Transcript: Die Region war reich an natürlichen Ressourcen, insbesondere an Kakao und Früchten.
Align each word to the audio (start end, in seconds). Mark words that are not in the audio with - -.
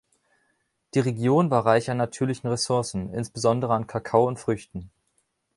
Die 0.95 0.99
Region 0.99 1.51
war 1.51 1.63
reich 1.63 1.91
an 1.91 1.97
natürlichen 1.97 2.47
Ressourcen, 2.49 3.13
insbesondere 3.13 3.75
an 3.75 3.85
Kakao 3.85 4.27
und 4.27 4.39
Früchten. 4.39 4.89